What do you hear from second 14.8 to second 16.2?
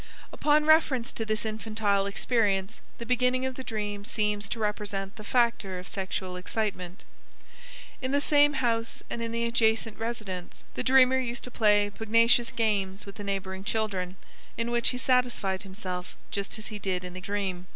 he satisfied himself